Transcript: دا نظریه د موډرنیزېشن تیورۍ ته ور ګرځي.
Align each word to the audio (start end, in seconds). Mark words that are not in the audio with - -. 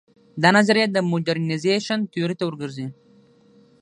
دا 0.41 0.49
نظریه 0.57 0.85
د 0.91 0.97
موډرنیزېشن 1.09 1.99
تیورۍ 2.11 2.35
ته 2.39 2.43
ور 2.45 2.55
ګرځي. 2.61 2.87